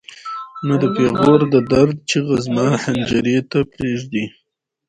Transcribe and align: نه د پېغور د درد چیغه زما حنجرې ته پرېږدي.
نه 0.67 0.75
د 0.81 0.83
پېغور 0.95 1.41
د 1.53 1.55
درد 1.71 1.97
چیغه 2.09 2.37
زما 2.45 2.67
حنجرې 2.83 3.37
ته 3.51 3.59
پرېږدي. 3.73 4.25